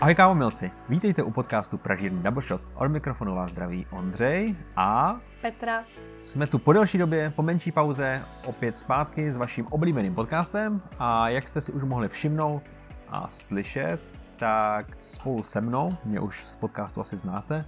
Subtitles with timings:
[0.00, 2.60] Ahoj kávomilci, vítejte u podcastu Pražírny Double Shot.
[2.74, 5.84] Od mikrofonu vás zdraví Ondřej a Petra.
[6.24, 11.28] jsme tu po delší době, po menší pauze, opět zpátky s vaším oblíbeným podcastem a
[11.28, 12.62] jak jste si už mohli všimnout
[13.08, 17.64] a slyšet, tak spolu se mnou, mě už z podcastu asi znáte,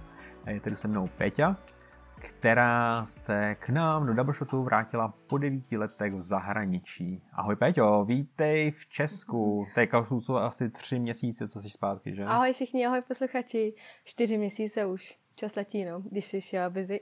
[0.47, 1.55] je tedy se mnou Péťa,
[2.23, 7.23] která se k nám do Double Shotu vrátila po devíti letech v zahraničí.
[7.33, 9.65] Ahoj Péťo, vítej v Česku.
[9.75, 12.23] Teďka jsou asi tři měsíce, co jsi zpátky, že?
[12.23, 13.73] Ahoj všichni, ahoj posluchači.
[14.03, 15.19] Čtyři měsíce už.
[15.35, 16.99] Čas letí, no, když jsi uh, busy.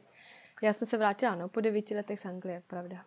[0.62, 2.98] Já jsem se vrátila, no, po devíti letech z Anglie, pravda.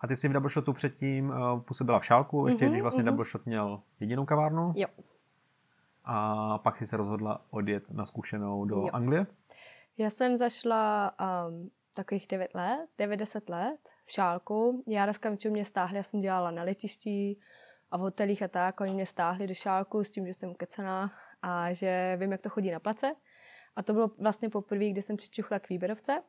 [0.00, 3.02] A ty jsi v Double Shotu předtím uh, působila v Šálku, ještě mm-hmm, když vlastně
[3.02, 3.06] mm-hmm.
[3.06, 4.72] Double Shot měl jedinou kavárnu.
[4.76, 4.86] Jo.
[6.04, 8.88] A pak si se rozhodla odjet na zkušenou do Jo.
[8.92, 9.26] Anglie.
[9.98, 11.12] Já jsem zašla
[11.48, 14.84] um, takových 9 let, 90 let v Šálku.
[14.86, 17.36] Já s Kamčou mě stáhli, já jsem dělala na letišti
[17.90, 18.80] a v hotelích a tak.
[18.80, 21.12] Oni mě stáhli do Šálku s tím, že jsem ukecená
[21.42, 23.14] a že vím, jak to chodí na place.
[23.76, 26.22] A to bylo vlastně poprvé, kdy jsem přičuchla k výběrovce.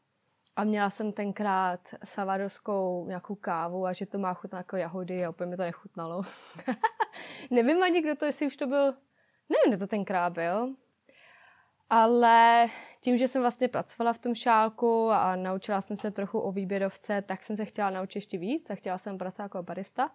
[0.55, 5.30] A měla jsem tenkrát savadorskou nějakou kávu a že to má chutnat jako jahody a
[5.30, 6.22] úplně mi to nechutnalo.
[7.52, 8.86] Nevím ani, kdo to, jestli už to byl,
[9.50, 10.75] nevím, kdo to tenkrát byl,
[11.95, 12.67] ale
[13.02, 17.22] tím, že jsem vlastně pracovala v tom šálku a naučila jsem se trochu o výběrovce,
[17.22, 20.11] tak jsem se chtěla naučit ještě víc a chtěla jsem pracovat jako barista.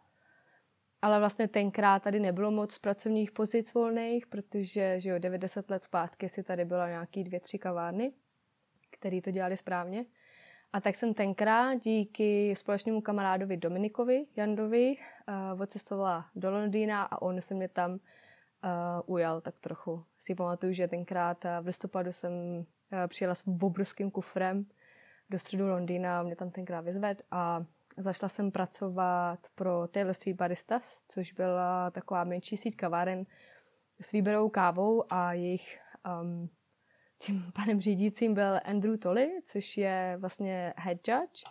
[1.03, 6.29] Ale vlastně tenkrát tady nebylo moc pracovních pozic volných, protože že jo, 90 let zpátky
[6.29, 8.13] si tady bylo nějaký dvě, tři kavárny,
[8.91, 10.05] které to dělali správně.
[10.73, 14.97] A tak jsem tenkrát díky společnému kamarádovi Dominikovi Jandovi
[15.55, 17.99] uh, odcestovala do Londýna a on se mě tam
[18.65, 20.05] uh, ujal tak trochu.
[20.19, 22.65] Si pamatuju, že tenkrát uh, v listopadu jsem uh,
[23.07, 24.67] přijela s obrovským kufrem
[25.31, 27.65] do středu Londýna, mě tam tenkrát vyzved a
[27.97, 33.27] zašla jsem pracovat pro Taylor Street Baristas, což byla taková menší síť kaváren
[34.01, 35.79] s výběrovou kávou a jejich
[36.23, 36.49] um,
[37.19, 41.45] tím panem řídícím byl Andrew Tolley, což je vlastně head judge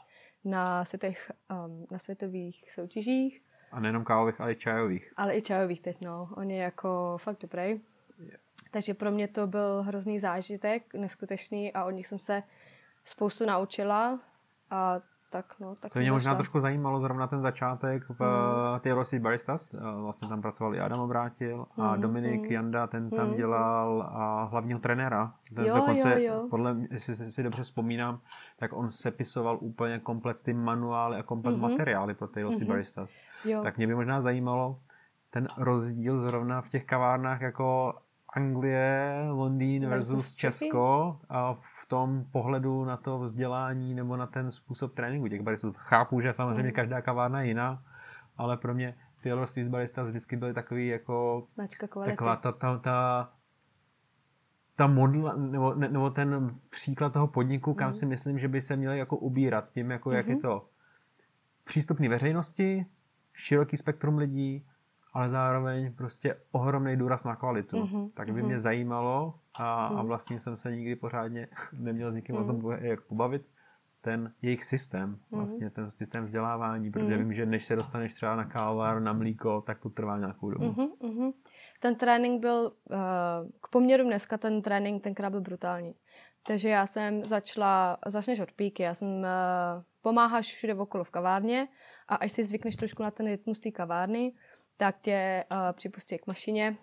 [0.44, 1.32] na, světech,
[1.66, 3.42] um, na světových soutěžích,
[3.72, 5.14] A nejenom kávových, ale i čajových.
[5.18, 6.30] ale i čajových teď, no.
[6.36, 7.82] On je jako fakt dobrý.
[8.72, 12.44] Takže pro mě to byl hrozný zážitek, neskutečný a od nich jsem se
[13.06, 14.20] spoustu naučila
[14.70, 15.02] a
[15.38, 16.36] tak no, tak To mě možná zašla.
[16.38, 18.98] trošku zajímalo zrovna ten začátek v Mm.
[18.98, 19.06] mm.
[19.06, 19.74] Street Baristas.
[19.74, 22.52] Eh, Vlastně tam pracoval i Adam Obrátil a Mm, Dominik mm.
[22.52, 23.36] Janda, ten tam Mm.
[23.36, 25.34] dělal a hlavního trenéra.
[25.56, 26.48] Ten Jo, dokonce, jo, jo.
[26.50, 28.20] podle, mě, jestli si- si dobře vzpomínám,
[28.60, 31.62] tak on sepisoval úplně komplet ty manuály a komplet Mhm.
[31.62, 32.74] materiály pro Taylor Street Mhm.
[32.74, 33.12] Baristas.
[33.46, 33.64] Jo.
[33.64, 34.80] Tak mě by možná zajímalo
[35.30, 37.94] ten rozdíl zrovna v těch kavárnách jako
[38.34, 40.36] Anglie, Londýn Versus versus.
[40.36, 45.74] Česko a v tom pohledu na to vzdělání nebo na ten způsob tréninku těch baristů.
[45.78, 46.76] Chápu, že samozřejmě Mm.
[46.76, 47.84] každá kavárna je jiná,
[48.38, 52.12] ale pro mě Taylor Street Baristas vždycky byly takový jako Značka kvality.
[52.12, 53.30] taková ta, ta, ta,
[54.76, 57.94] ta modla, nebo, ne, nebo ten příklad toho podniku, kam Mhm.
[57.94, 60.42] si myslím, že by se měli jako ubírat tím, jako jak je Mhm.
[60.42, 60.70] to
[61.64, 62.86] přístupný veřejnosti,
[63.34, 64.68] široký spektrum lidí,
[65.18, 67.78] ale zároveň prostě ohromný důraz na kvalitu.
[67.78, 68.46] Mhm, Tak by mhm.
[68.46, 70.08] mě zajímalo a, a Mhm.
[70.08, 71.48] vlastně jsem se nikdy pořádně
[71.80, 72.48] neměl s nikým o Mhm.
[72.48, 73.42] tom po- jak pobavit,
[74.02, 77.20] ten jejich systém, vlastně ten systém vzdělávání, protože Mhm.
[77.20, 80.66] vím, že než se dostaneš třeba na kávovar, na mlíko, tak to trvá nějakou dobu.
[80.66, 81.32] Mhm, mhm.
[81.82, 82.98] Ten trénink byl, uh,
[83.62, 85.94] k poměru dneska ten trénink tenkrát byl brutální.
[86.48, 89.26] Takže já jsem začala, začneš od píky, já jsem, uh,
[90.02, 91.68] pomáháš všude okolo v kavárně
[92.08, 94.34] a až si zvykneš trošku na ten rytmus té kavárny,
[94.78, 96.78] tak tě uh, připustí k mašině.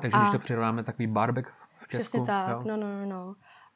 [0.00, 2.62] Takže A- když to přirovnáme takový barbek v Česku, Přesně tak, jo?
[2.66, 3.34] no, no, no, no.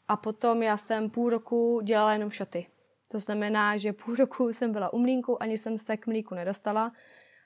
[0.08, 2.66] A potom já jsem půl roku dělala jenom šoty.
[3.12, 6.92] To znamená, že půl roku jsem byla u mlínku, ani jsem se k mlíku nedostala.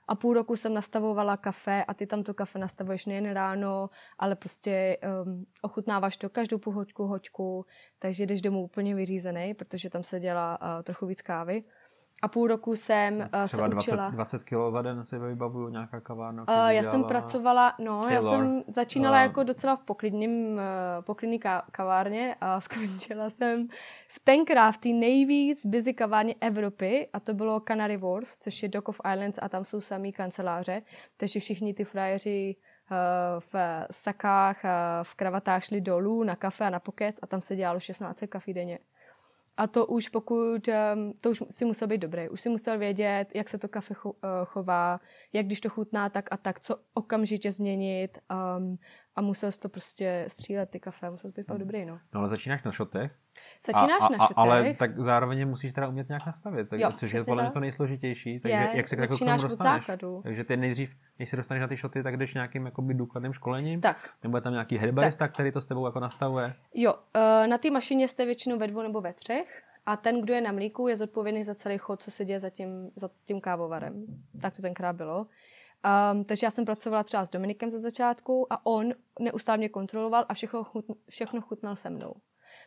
[0.09, 4.37] A půl roku jsem nastavovala kafe a ty tam to kafe nastavuješ nejen ráno, ale
[4.37, 7.67] prostě um, ochutnáváš to každou půl hoďku, hoďku,
[7.99, 11.65] takže jdeš domů úplně vyřízený, protože tam se dělá uh, trochu víc kávy.
[12.23, 14.11] A půl roku jsem uh, se Třeba 20, učila.
[14.11, 16.43] 20 kg za den si vybavuju nějaká kavárna.
[16.49, 18.35] Uh, já jsem pracovala, no, já Taylor.
[18.37, 20.61] jsem začínala A- jako docela v poklidným, uh,
[21.01, 23.69] poklidný ka- kavárně a skončila jsem
[24.09, 28.69] v tenkrát v té nejvíc busy kavárně Evropy a to bylo Canary Wharf, což je
[28.69, 30.83] Dock of Islands a tam jsou samý kanceláře,
[31.17, 32.57] takže všichni ty frajeři
[32.91, 32.97] uh,
[33.41, 33.55] v
[33.91, 34.71] sakách, uh,
[35.03, 38.55] v kravatách šli dolů na kafe a na pokec a tam se dělalo 16 kafí
[38.55, 38.79] denně.
[39.57, 42.29] A to už pokud, um, to už si musel být dobrý.
[42.29, 44.13] Už si musel vědět, jak se to kafe uh,
[44.45, 45.01] chová,
[45.33, 48.19] jak když to chutná tak a tak, co okamžitě změnit
[48.59, 48.79] um,
[49.17, 51.99] a musel jsi to prostě střílet ty kafe, musel jsi být fakt dobrý, no.
[52.15, 53.13] No ale začínáš na šotech
[53.67, 54.35] Začínáš a, a, na a, šutech.
[54.39, 57.53] Ale tak zároveň musíš teda umět nějak nastavit, tak, Jo, což je podle mě tak.
[57.55, 58.41] to nejsložitější.
[58.41, 59.87] Takže Je, jak se jako k tomu začínáš od dostaneš?
[59.87, 60.21] základu.
[60.23, 63.81] Takže ty nejdřív, než se dostaneš na ty šoty, tak jdeš nějakým jakoby důkladným školením?
[63.81, 66.55] Tak, Nebo je tam nějaký headbarista, který to s tebou jako nastavuje?
[66.75, 70.35] jo, eh, na té mašině jste většinou ve dvou nebo ve třech a ten, kdo
[70.35, 73.41] je na mlíku, je zodpovědný za celý chod, co se děje za tím, za tím
[73.41, 74.05] kávovarem.
[74.41, 75.27] Tak to tenkrát bylo.
[75.85, 80.25] Um, takže já jsem pracovala třeba s Dominikem ze začátku a on neustále mě kontroloval
[80.29, 82.15] a všechno, chut, všechno chutnal se mnou.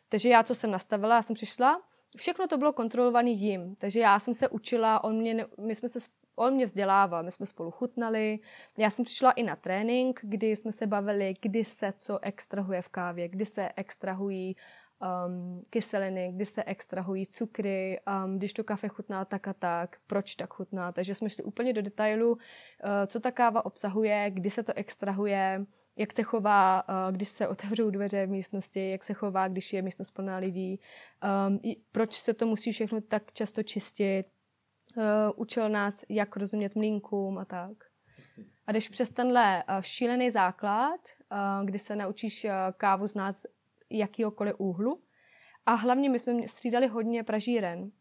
[0.09, 1.81] Takže já, co jsem nastavila, já jsem přišla,
[2.17, 3.75] všechno to bylo kontrolované jim.
[3.75, 5.99] Takže já jsem se učila, on mě, my jsme se,
[6.35, 8.39] on mě vzdělával, my jsme spolu chutnali.
[8.77, 12.89] Já jsem přišla i na trénink, kdy jsme se bavili, kdy se co extrahuje v
[12.89, 14.55] kávě, kdy se extrahují
[15.01, 20.35] um, kyseliny, kdy se extrahují cukry, um, když to kafe chutná tak a tak, proč
[20.35, 20.91] tak chutná.
[20.91, 22.39] Takže jsme šli úplně do detailu, uh,
[23.07, 25.65] co ta káva obsahuje, kdy se to extrahuje,
[25.95, 29.81] jak se chová, uh, když se otevřou dveře v místnosti, jak se chová, když je
[29.81, 30.79] místnost plná lidí,
[31.47, 34.25] um, i proč se to musí všechno tak často čistit.
[34.97, 35.03] Uh,
[35.35, 37.71] učil nás, jak rozumět mlínkům a tak.
[38.67, 40.99] A když přes tenhle šílený základ,
[41.63, 42.47] kdy se naučíš
[42.77, 43.35] kávu znát
[43.89, 45.01] jakýhokoliv úhlu,
[45.65, 47.91] a hlavně my jsme střídali hodně pražíren.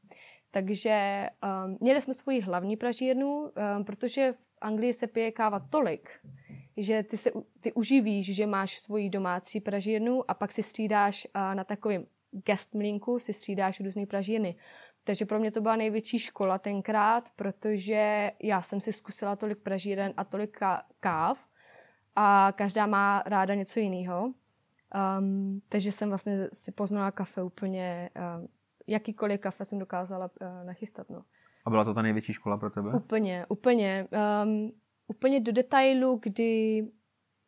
[0.50, 1.26] Takže
[1.66, 6.10] um, měli jsme svoji hlavní pražírnu, um, protože v Anglii se pije káva tolik,
[6.76, 7.30] že ty se
[7.60, 12.74] ty uživíš, že máš svoji domácí pražírnu a pak si střídáš uh, na takovém guest
[12.74, 14.56] mlínku, si střídáš různé pražírny.
[15.04, 20.14] Takže pro mě to byla největší škola tenkrát, protože já jsem si zkusila tolik pražíren
[20.16, 21.46] a tolik ká- káv
[22.16, 24.32] a každá má ráda něco jiného.
[25.18, 28.48] Um, takže jsem vlastně si poznala kafe úplně, um,
[28.86, 31.10] jakýkoliv kafe jsem dokázala uh, nachystat.
[31.10, 31.24] No.
[31.64, 32.92] A byla to ta největší škola pro tebe?
[32.92, 34.08] Úplně, úplně.
[34.44, 34.72] Um,
[35.06, 36.82] úplně do detailu, kdy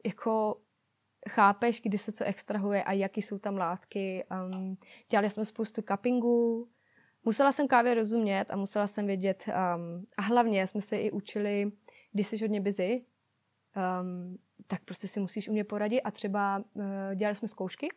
[0.06, 0.60] jako
[1.28, 4.24] chápeš, kdy se co extrahuje a jaký jsou tam látky.
[4.30, 4.76] Um,
[5.10, 6.68] dělali jsme spoustu cuppingů.
[7.24, 9.44] Musela jsem kávě rozumět a musela jsem vědět.
[9.48, 11.72] Um, a hlavně jsme se i učili,
[12.12, 13.04] když jsi hodně busy,
[14.00, 16.84] um, tak prostě si musíš umět poradit a třeba uh,
[17.14, 17.88] dělali jsme zkoušky.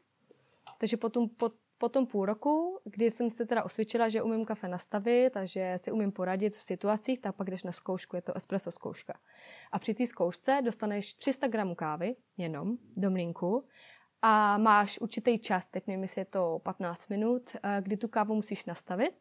[0.78, 4.68] Takže potom, po, po tom půl roku, kdy jsem se teda osvědčila, že umím kafe
[4.68, 8.38] nastavit a že si umím poradit v situacích, tak pak jdeš na zkoušku, je to
[8.38, 9.14] espresso zkouška.
[9.72, 13.68] A při té zkoušce dostaneš 300 gramů kávy, jenom, do mlínku,
[14.22, 18.36] a máš určitý čas, teď nevím, jestli je to 15 minut, eh, kdy tu kávu
[18.36, 19.12] musíš nastavit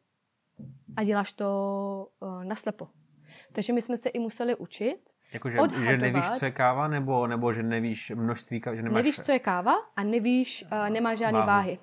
[0.96, 2.88] a děláš to eh, naslepo.
[3.52, 6.00] Takže my jsme se i museli učit, Jako, že, že odhadovat.
[6.00, 8.96] nevíš, co je káva, nebo, nebo že nevíš množství kávy, že nemáš...
[8.96, 11.46] nevíš, co je káva a nevíš, uh, nemá žádné Váhu.
[11.46, 11.78] váhy.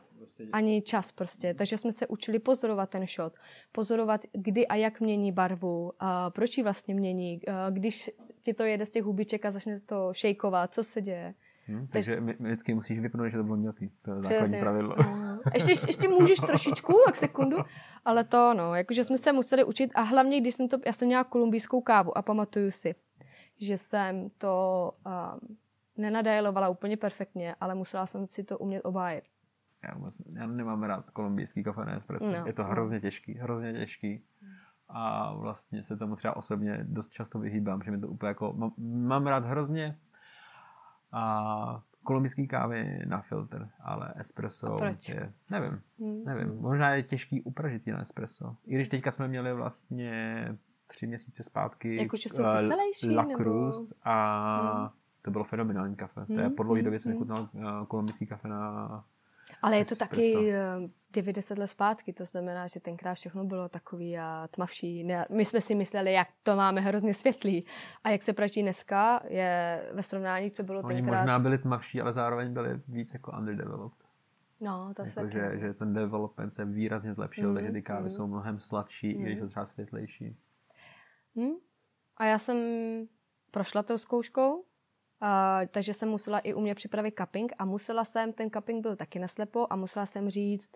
[0.53, 1.53] Ani čas prostě.
[1.53, 3.33] Takže jsme se učili pozorovat ten shot.
[3.71, 8.09] Pozorovat, kdy a jak mění barvu, a proč ji vlastně mění, a když
[8.41, 11.33] ti to jede z těch hubiček a začne to šejkovat, co se děje.
[11.67, 13.91] Hm, takže mi vždycky musíš vypnout, že to bylo mělký.
[14.01, 14.59] To je základní Přesně.
[14.59, 14.95] pravidlo.
[14.97, 15.37] Mm.
[15.53, 17.57] Ještě, ještě, ještě můžeš trošičku, tak sekundu,
[18.05, 21.07] ale to no, jakože jsme se museli učit a hlavně, když jsem to, já jsem
[21.07, 22.95] měla kolumbijskou kávu a pamatuju si,
[23.59, 25.57] že jsem to um,
[25.97, 29.23] nenadajlovala úplně perfektně, ale musela jsem si to umět obhájit.
[29.83, 32.31] Já, moc, já nemám rád kolumbijský kafe na espresso.
[32.31, 32.45] No.
[32.45, 34.23] Je to hrozně těžký, hrozně těžký.
[34.89, 38.53] A vlastně se tomu třeba osobně dost často vyhýbám, že mi to úplně jako...
[38.53, 38.71] Mám,
[39.07, 39.97] mám rád hrozně
[41.11, 45.09] a kolumbijský kávy na filtr, ale espresso A proč?
[45.09, 45.33] je...
[45.49, 46.23] Nevím, Hmm.
[46.25, 46.55] nevím.
[46.61, 48.55] Možná je těžký upražit na espresso.
[48.65, 50.47] I když teďka jsme měli vlastně
[50.87, 54.89] tři měsíce zpátky Jakože jsou eh, kyselejší, La nebo- Cruz a Hmm.
[55.21, 56.25] to bylo fenomenální kafe.
[56.25, 57.19] To je Hmm, po dlouhé hmm, době jsem hmm.
[57.19, 59.03] nechutnal eh, kolumbijský kafe na
[59.61, 60.09] Ale je to Espresso.
[60.15, 65.07] taky eh, 90 let zpátky, to znamená, že tenkrát všechno bylo takový a tmavší.
[65.29, 67.65] My jsme si mysleli, jak to máme hrozně světlý.
[68.03, 71.17] A jak se praží dneska, je ve srovnání, co bylo Oni tenkrát.
[71.19, 74.07] možná byli tmavší, ale zároveň byli víc jako underdeveloped.
[74.61, 75.31] No, to se Jako, taky.
[75.55, 78.09] že, že ten development se výrazně zlepšil, Mhm, takže ty kávy mhm.
[78.09, 80.35] jsou mnohem sladší, i když jsou třeba světlejší.
[81.37, 81.53] Hm?
[82.17, 82.57] A já jsem
[83.51, 84.63] prošla tou zkouškou,
[85.21, 89.19] a, takže jsem musela i umět připravit cupping a musela jsem, ten cupping byl taky
[89.19, 90.71] naslepo a musela jsem říct,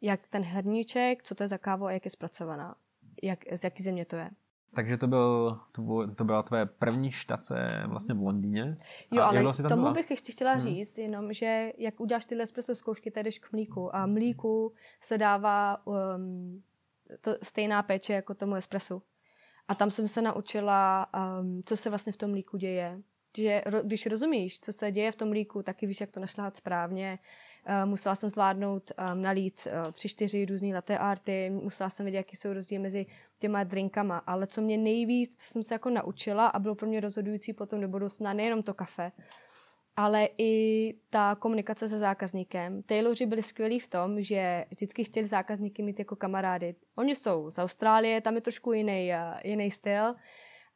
[0.00, 2.76] jak ten hrníček, co to je za kávu a jak je zpracovaná.
[3.22, 4.30] Jak, z jaký země to je.
[4.74, 8.78] Takže to, byl, to, byl, to byla tvoje první štace vlastně v Londýně.
[9.10, 9.92] Jo, A ale tomu byla?
[9.92, 10.60] bych ještě chtěla Hmm.
[10.60, 15.18] říct, jenom, že jak uděláš tyhle espresso zkoušky, tak jdeš k mlíku a mlíku se
[15.18, 16.62] dává um,
[17.20, 19.02] to stejná péče jako tomu espressu.
[19.68, 21.06] A tam jsem se naučila,
[21.40, 23.02] um, co se vlastně v tom mlíku děje.
[23.36, 26.56] Že ro, když rozumíš, co se děje v tom mlíku, taky víš, jak to našláhat
[26.56, 27.18] správně.
[27.68, 32.18] Uh, musela jsem zvládnout um, nalít uh, tři, čtyři různé latte arty, musela jsem vědět,
[32.18, 33.06] jaký jsou rozdíly mezi
[33.38, 37.00] těma drinkama, ale co mě nejvíc, co jsem se jako naučila a bylo pro mě
[37.00, 39.12] rozhodující potom do budoucna, nejenom to kafe,
[39.98, 42.82] ale i ta komunikace se zákazníkem.
[42.82, 46.74] Tayloři byli skvělí v tom, že vždycky chtěli zákazníky mít jako kamarády.
[46.96, 50.14] Oni jsou z Austrálie, tam je trošku jiný, eh, jiný styl.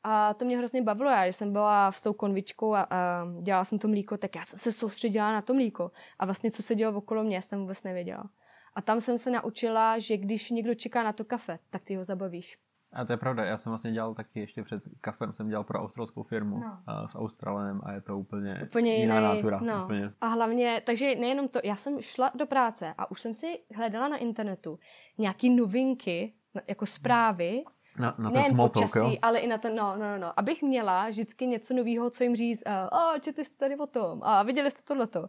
[0.02, 1.10] A to mě hrozně bavilo.
[1.10, 4.44] Já, když jsem byla s tou konvičkou a, a dělala jsem to mlíko, tak já
[4.44, 5.90] jsem se soustředila na to mlíko.
[6.18, 8.30] A vlastně, co se dělo okolo mě, jsem vůbec nevěděla.
[8.74, 12.04] A tam jsem se naučila, že když někdo čeká na to kafe, tak ty ho
[12.04, 12.58] zabavíš.
[12.92, 15.80] A to je pravda, já jsem vlastně dělal taky ještě před kafem, jsem dělal pro
[15.82, 16.78] australskou firmu No.
[17.06, 19.60] s Australanem a je to úplně, Úplně jiná jiný, nátura.
[19.62, 19.84] no.
[19.84, 20.12] Úplně.
[20.20, 24.08] A hlavně, takže nejenom to, já jsem šla do práce a už jsem si hledala
[24.08, 24.78] na internetu
[25.18, 26.32] nějaký novinky,
[26.68, 27.62] jako zprávy,
[27.98, 29.18] Na, na ten small talk, počasí, jo?
[29.22, 32.36] ale i na to, no, no, no, no, abych měla vždycky něco nového, co jim
[32.36, 35.28] říct, a oh, četli jste tady o tom, a viděli jste tohleto.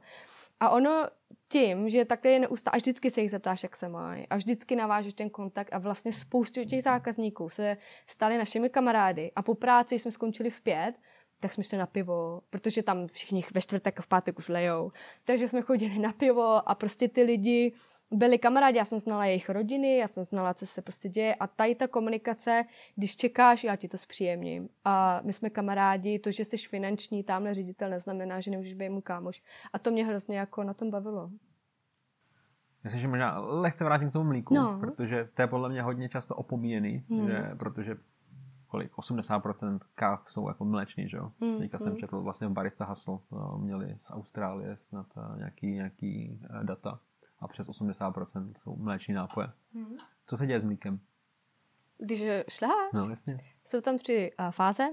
[0.59, 1.05] A ono
[1.53, 4.75] tím, že takhle je neustále, a vždycky se jich zeptáš, jak se mají, a vždycky
[4.75, 9.99] navážeš ten kontakt a vlastně spoustu těch zákazníků se stali našimi kamarády a po práci
[9.99, 10.93] jsme skončili v pět,
[11.39, 14.91] tak jsme šli na pivo, protože tam všichni ve čtvrtek a v pátek už lejou.
[15.23, 17.73] Takže jsme chodili na pivo a prostě ty lidi
[18.13, 21.47] byli kamarádi, já jsem znala jejich rodiny, já jsem znala, co se prostě děje a
[21.47, 22.63] tady ta komunikace,
[22.95, 24.69] když čekáš, já ti to zpříjemním.
[24.85, 29.01] A my jsme kamarádi, to, že jsi finanční, tamhle ředitel, neznamená, že nemůžeš být můj
[29.01, 29.43] kámoš.
[29.73, 31.29] A to mě hrozně jako na tom bavilo.
[32.83, 34.79] Já se že možná lehce vrátím k tomu mlíku, No.
[34.79, 37.27] protože to je podle mě hodně často opomíjený, Hmm.
[37.27, 37.97] že, protože
[38.67, 41.31] kolik, 80% káv jsou jako mléčný, že jo?
[41.41, 41.97] Hmm, Teďka jsem hmm.
[41.97, 46.99] četl vlastně v Barista Hustle, to měli z Austrálie snad eh, nějaký, nějaký eh, data
[47.43, 49.47] a přes 80% jsou mléční nápoje.
[49.73, 49.97] Hmm.
[50.27, 50.99] Co se děje s mlíkem?
[51.97, 53.37] Když šleháš, No jasně.
[53.65, 54.83] jsou tam tři uh, fáze.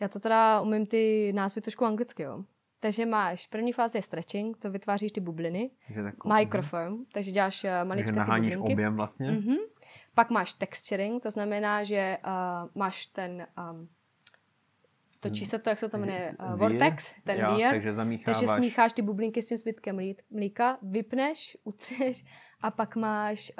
[0.00, 2.44] Já to teda umím ty názvy trošku anglicky, jo.
[2.80, 5.70] Takže máš, první fáze je stretching, to vytváříš ty bubliny.
[5.86, 8.72] Takže tak, Microform, takže děláš uh, takže maličké ty naháníš bublinky.
[8.74, 9.30] objem vlastně.
[9.30, 9.56] Mhm.
[10.14, 13.88] Pak máš texturing, to znamená, že uh, máš ten, um,
[15.22, 17.66] točí se to, jak se to jmenuje, uh, vortex, ten jo, vír.
[17.70, 18.40] Takže zamícháváš.
[18.40, 22.24] Takže smícháš ty bublinky s tím zbytkem mlí- mlíka, vypneš, utřeš
[22.60, 23.52] a pak máš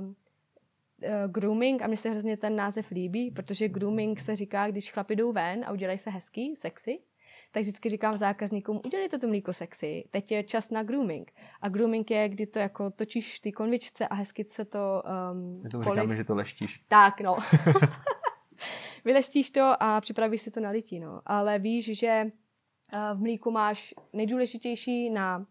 [0.00, 4.92] um, uh, grooming a mně se hrozně ten název líbí, protože grooming se říká, když
[4.92, 6.98] chlapi jdou ven a udělají se hezký, sexy,
[7.52, 11.32] tak vždycky říkám zákazníkům, udělejte to mlíko sexy, teď je čas na grooming.
[11.60, 15.68] A grooming je, kdy to jako točíš té konvičce a hezky se to um, My
[15.68, 16.84] tomu říkáme, že to leštíš.
[16.88, 17.36] tak, no.
[19.06, 21.20] Vyleštíš to a připravíš si to na lití, no.
[21.26, 22.30] Ale víš, že eh,
[23.14, 25.46] v mlíku máš nejdůležitější na,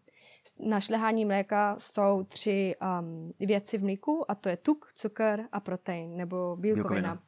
[0.60, 5.60] na šlehání mléka jsou tři um, věci v mlíku a to je tuk, cukr a
[5.60, 6.88] protein nebo bílkovina.
[6.88, 7.22] Bílkovina.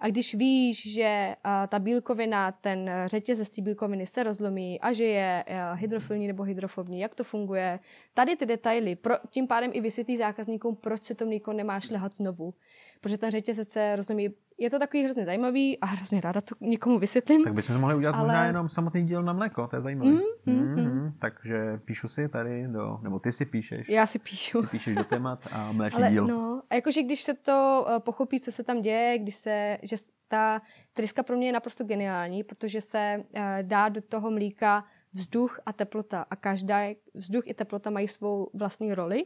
[0.00, 5.04] A když víš, že uh, ta bílkovina, ten řetězec té bílkoviny se rozlomí a že
[5.04, 7.80] je uh, hydrofilní nebo hydrofobní, jak to funguje,
[8.14, 12.14] tady ty detaily, pro, tím pádem i vysvětlí zákazníkům, proč se to mlíko nemá šlehat
[12.14, 12.54] znovu.
[13.00, 14.28] Protože ten řetězec se rozumí.
[14.62, 17.44] Je to takový hrozně zajímavý a hrozně ráda to někomu vysvětlím.
[17.44, 20.10] Tak bychom mohli udělat Ale- možná jenom samotný díl na mléko, to je zajímavé.
[20.10, 24.60] Mm, mm, Mhm, Takže píšu si tady do, nebo ty si píšeš, Já si píšu.
[24.62, 26.26] ty píšeš do témat a mléčný Ale díl.
[26.26, 29.96] no, a jakože když se to uh, pochopí, co se tam děje, když se, že
[30.28, 30.62] ta
[30.94, 35.72] tryska pro mě je naprosto geniální, protože se uh, dá do toho mlíka vzduch a
[35.72, 36.78] teplota a každá
[37.14, 39.24] vzduch i teplota mají svou vlastní roli.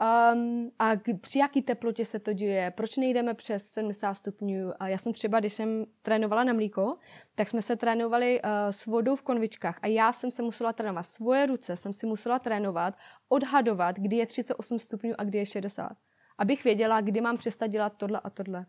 [0.00, 4.72] Um, a k, při jaký teplotě se to děje, proč nejdeme přes 70 stupňů.
[4.80, 6.96] A já jsem třeba, když jsem trénovala na mlíko,
[7.34, 11.06] tak jsme se trénovali uh, s vodou v konvičkách a já jsem se musela trénovat.
[11.06, 12.94] Svoje ruce jsem si musela trénovat,
[13.28, 15.92] odhadovat, kdy je 38 stupňů a kdy je 60.
[16.38, 18.66] Abych věděla, kdy mám přestat dělat tohle a tohle.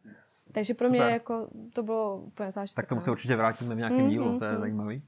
[0.52, 1.14] Takže pro mě Super.
[1.14, 2.76] jako, to bylo úplně zážitek.
[2.76, 3.06] Tak tomu no.
[3.06, 4.60] se určitě vrátíme v nějakém Mhm, dílu, to je mhm.
[4.60, 5.04] zajímavý.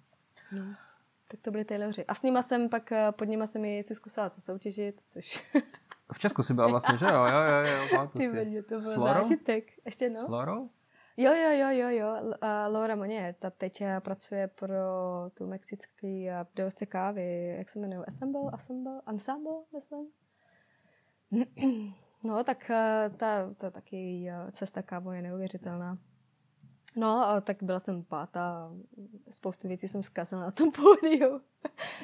[0.52, 0.64] No.
[1.32, 2.06] Tak to byli Tayloři.
[2.06, 5.54] A s nima jsem pak, eh, pod nima jsem ji si zkusila se soutěžit, což
[6.14, 8.82] V Česku si byla vlastně, že jo, jo, jo, jo, pamatuju ty vedě, to byl
[8.82, 9.14] S Lorou?
[9.14, 9.72] zážitek.
[9.86, 10.22] Ještě no?
[10.22, 10.70] S Lorou?
[11.18, 12.34] Jo, jo, jo, jo, jo.
[12.68, 14.76] Laura Moně, ta teď eh, pracuje pro
[15.34, 20.08] tu mexický eh, dovce kávy, jak se jmenuje, Assemble, Assemble, Ensemble, myslím.
[22.26, 25.98] No, tak eh, ta, ta taky cesta kávou je neuvěřitelná.
[26.96, 28.72] No, tak byla jsem pátá,
[29.30, 31.42] spoustu věcí jsem zkazila na tom pódiu.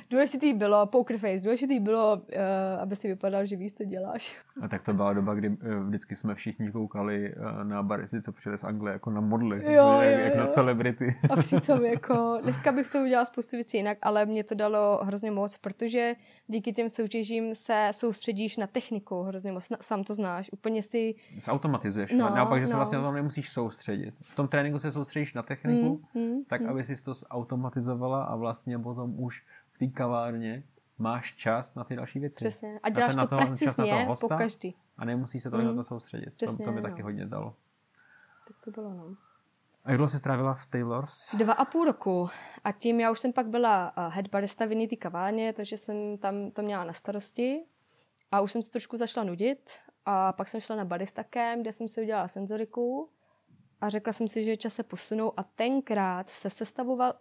[0.09, 4.36] Důležitý bylo, poker face, důležitý bylo, uh, aby si vypadal, že víš, co děláš.
[4.62, 8.31] A tak to byla doba, kdy eh, vždycky jsme všichni koukali eh, na baristy, co
[8.31, 11.15] přijeli z Anglie, jako na modly, Jo, jak, jo, jak na celebrity.
[11.29, 15.31] A přitom jako, dneska bych to udělala spoustu věcí jinak, ale mě to dalo hrozně
[15.31, 16.15] moc, protože
[16.48, 21.15] díky těm soutěžím se soustředíš na techniku hrozně moc, na- sám to znáš, úplně si,
[21.43, 22.12] Zautomatizuješ.
[22.12, 22.77] No, Naopak, že se no.
[22.77, 24.13] vlastně na tom nemusíš soustředit.
[24.21, 26.69] V tom tréninku se soustředíš na techniku, mm, mm, tak mm.
[26.69, 29.43] aby si to zautomatizovala a vlastně potom už
[29.79, 30.63] té kavárně
[30.98, 32.36] máš čas na ty další věci.
[32.36, 34.38] přesně, a děláš ten- na to toho- precizně toho po hosta.
[34.38, 34.75] každý.
[34.98, 35.75] A nemusí se tolik Mm.
[35.75, 36.33] na to soustředit.
[36.36, 36.89] Přesně, to, to mi no.
[36.89, 37.55] taky hodně dalo.
[38.48, 39.15] Tak to bylo, no.
[39.86, 41.36] A jak dlouho jsi strávila v Taylors?
[41.36, 42.29] Dva a půl roku.
[42.63, 46.17] A tím já už jsem pak byla uh, head barista v té kavárně, takže jsem
[46.17, 47.63] tam to měla na starosti.
[48.31, 49.71] A už jsem se trošku zašla nudit.
[50.05, 53.09] A pak jsem šla na barista camp, kde jsem si udělala senzoriku.
[53.81, 55.33] A řekla jsem si, že je čas se posunout.
[55.38, 57.13] A tenkrát se sestavoval,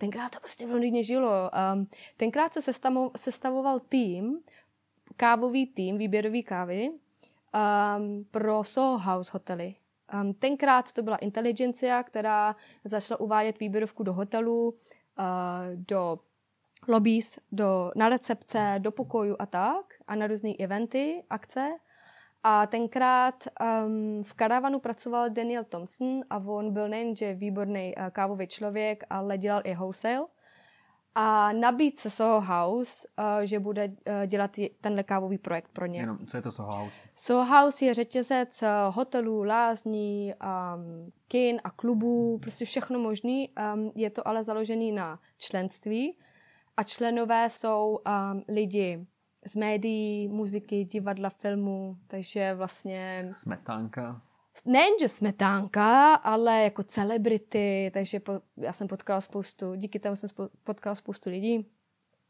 [0.00, 1.50] tenkrát to prostě v Londýně žilo.
[1.74, 4.40] Um, tenkrát se sestavo, sestavoval tým,
[5.16, 9.74] kávový tým, výběrový kávy, um, pro Soho House hotely.
[10.14, 14.74] Um, tenkrát to byla inteligencia, která začala uvádět výběrovku do hotelů, uh,
[15.88, 16.18] do
[16.88, 21.70] lobbies, do, na recepce, do pokojů a tak, a na různé eventy, akce.
[22.42, 28.46] A tenkrát um, v karavanu pracoval Daniel Thompson a on byl nejenže výborný uh, kávový
[28.46, 30.26] člověk, ale dělal i wholesale
[31.14, 33.92] a nabít se Soho House, uh, že bude uh,
[34.26, 36.00] dělat tenhle kávový projekt pro ně.
[36.00, 36.96] Jenom, co je to Soho House?
[37.14, 43.50] Soho House je řetězec uh, hotelů, lázní, um, kin a klubů, prostě všechno možný.
[43.74, 46.16] Um, je to ale založený na členství
[46.76, 49.06] a členové jsou um, lidi
[49.46, 53.28] z médií, muziky, divadla, filmu, takže vlastně...
[53.30, 54.22] Smetánka
[54.66, 60.28] nejenže smetánka, ale jako celebrity, takže po, já jsem potkala spoustu, díky tomu jsem
[60.64, 61.66] potkala spoustu lidí,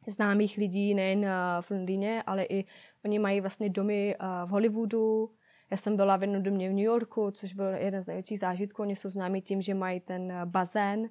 [0.06, 1.26] známých lidí, nejen uh,
[1.60, 2.64] v Londýně, ale i
[3.04, 5.30] oni mají vlastně domy uh, v Hollywoodu.
[5.70, 8.82] Já jsem byla v jednom domě v New Yorku, což byl jeden z největších zážitků.
[8.82, 11.06] Oni jsou známí tím, že mají ten uh, bazén uh,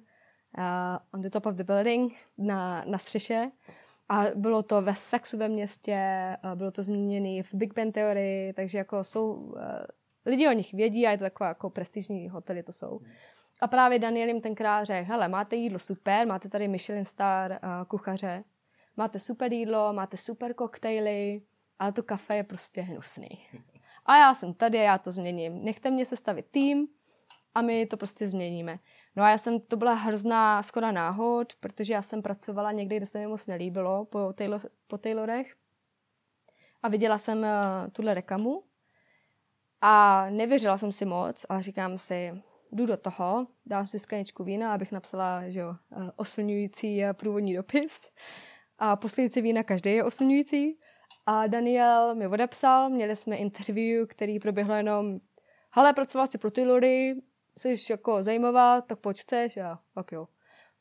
[1.14, 3.50] on the top of the building na, na střeše.
[4.12, 5.96] A bylo to ve Sexu ve městě,
[6.54, 9.56] bylo to zmíněné v Big Bang Theory, takže jako jsou uh,
[10.26, 13.00] lidi o nich vědí a je to taková jako prestižní hotely to jsou.
[13.60, 17.84] A právě Daniel jim tenkrát řekl, hele, máte jídlo super, máte tady Michelin star uh,
[17.88, 18.44] kuchaře,
[18.96, 21.42] máte super jídlo, máte super koktejly,
[21.78, 23.28] ale to kafe je prostě hnusný.
[24.06, 25.64] A já jsem tady já to změním.
[25.64, 26.88] Nechte mě sestavit tým
[27.54, 28.78] a my to prostě změníme.
[29.20, 33.06] No a já jsem, to byla hrozná skoro náhod, protože já jsem pracovala někde, kde
[33.06, 35.54] se mi moc nelíbilo, po, Taylor, po Taylorech.
[36.82, 37.44] A viděla jsem uh,
[37.92, 38.62] tuhle reklamu
[39.80, 44.74] a nevěřila jsem si moc, ale říkám si, jdu do toho, dám si skleničku vína,
[44.74, 48.10] abych napsala že jo, eh, oslňující eh, průvodní dopis.
[48.78, 50.78] A poslednice vína každý je oslňující.
[51.26, 55.20] A Daniel mi odepsal, měli jsme interview, který proběhlo jenom
[55.70, 57.14] hele, pracovala jsi pro Taylory,
[57.56, 59.56] jsi jako zajímavá, tak pojď chceš?
[59.56, 60.28] A tak jo.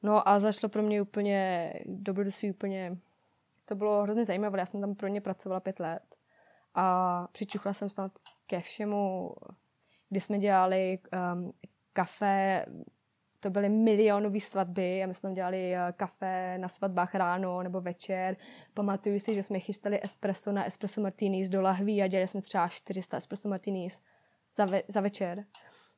[0.04, 2.98] No a zašlo pro mě úplně, dobrodružství úplně,
[3.66, 6.16] to bylo hrozně zajímavé, já jsem tam pro ně pracovala pět let
[6.76, 8.12] a přičuchla jsem snad
[8.48, 9.32] ke všemu,
[10.10, 11.00] kdy jsme dělali
[11.34, 11.54] um,
[11.94, 12.66] kafe,
[13.40, 17.82] to byly milionové svatby a my jsme tam dělali uh, kafe na svatbách ráno nebo
[17.82, 18.38] večer.
[18.74, 22.68] Pamatuju si, že jsme chystali espresso na espresso martinis do lahví a dělali jsme třeba
[22.68, 24.02] 400 espresso martinis
[24.54, 25.46] za, ve, za večer.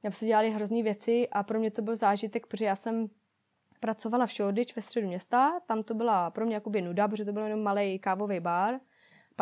[0.04, 3.08] Já se dělali hrozný věci a pro mě to byl zážitek, protože já jsem
[3.80, 7.34] pracovala v Shoreditch ve středu města, tam to byla pro mě jakoby nuda, protože to
[7.34, 8.80] byl jenom malý kávový bar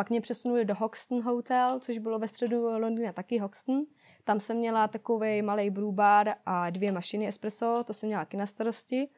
[0.00, 3.82] pak mě přesunuli do Hoxton Hotel, což bylo ve středu Londýna taky Hoxton.
[4.24, 8.46] Tam jsem měla takový malý brewbar a dvě mašiny espresso, to jsem měla taky na
[8.46, 9.08] starosti.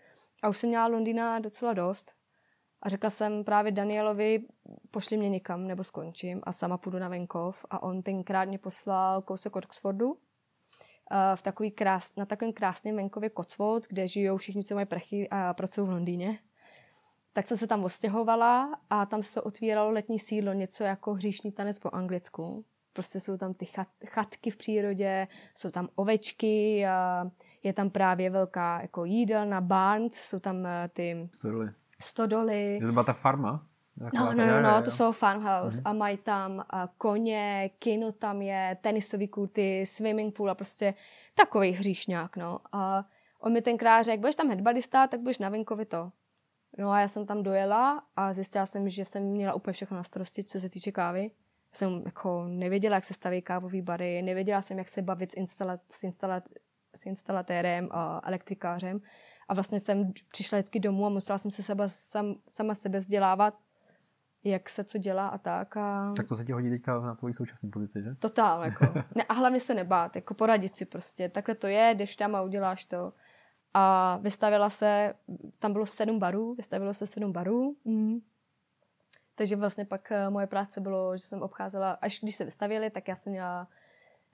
[0.42, 2.12] A už jsem měla Londýna docela dost.
[2.83, 4.44] A řekla jsem právě Danielovi,
[4.90, 7.64] pošli mě někam nebo skončím a sama půjdu na venkov.
[7.70, 10.16] A on tenkrát mě poslal kousek od Oxfordu,
[11.35, 15.55] v takový krás, na takovém krásném venkově Cotswold, kde žijou všichni, co mají prachy a
[15.55, 16.38] pracují v Londýně
[17.33, 21.79] tak jsem se tam ostěhovala a tam se otvíralo letní sídlo, něco jako hříšný tanec
[21.79, 22.64] po anglicku.
[22.92, 27.31] Prostě jsou tam ty chat, chatky v přírodě, jsou tam ovečky, a
[27.62, 31.70] je tam právě velká jako jídelna, barns, jsou tam eh, ty stodoly.
[32.01, 32.75] stodoly.
[32.75, 33.66] Je to byla ta farma?
[34.15, 35.91] No, no, no, no, to jsou farmhouse uh-huh.
[35.91, 40.95] a mají tam uh, koně, kino tam je, tenisový kurty, swimming pool a prostě
[41.35, 42.59] takový hříšňák, no.
[42.73, 43.05] A
[43.41, 46.12] on mi tenkrát řekl, budeš tam headbalista, tak budeš na venkovi to.
[46.79, 50.03] No a já jsem tam dojela a zjistila jsem, že jsem měla úplně všechno na
[50.03, 51.23] starosti, co se týče kávy.
[51.73, 55.35] Já jsem jako nevěděla, jak se staví kávové bary, nevěděla jsem, jak se bavit s,
[55.35, 56.43] instala- s, instala-
[56.95, 59.01] s instalatérem a elektrikářem.
[59.49, 63.55] A vlastně jsem přišla vždycky domů a musela jsem se seba, sam, sama sebe vzdělávat,
[64.44, 65.76] jak se co dělá a tak.
[65.76, 66.12] A...
[66.16, 68.14] Tak to se ti hodí teďka na tvoji současné pozici, že?
[68.14, 68.85] Totál, jako.
[69.14, 71.28] Ne, a hlavně se nebát, jako poradit si prostě.
[71.28, 73.12] Takhle to je, jdeš tam a uděláš to.
[73.74, 75.14] A vystavila se,
[75.59, 77.76] tam bylo sedm barů, vystavilo se sedm barů.
[77.85, 78.20] Mm.
[79.35, 83.09] Takže vlastně pak eh, moje práce bylo, že jsem obcházela, až když se vystavili, tak
[83.09, 83.68] já jsem měla,